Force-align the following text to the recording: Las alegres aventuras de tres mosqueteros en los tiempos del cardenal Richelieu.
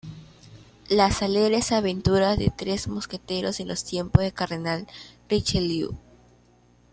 Las 0.89 1.21
alegres 1.21 1.71
aventuras 1.71 2.35
de 2.39 2.49
tres 2.49 2.87
mosqueteros 2.87 3.59
en 3.59 3.67
los 3.67 3.83
tiempos 3.83 4.23
del 4.23 4.33
cardenal 4.33 4.87
Richelieu. 5.29 5.95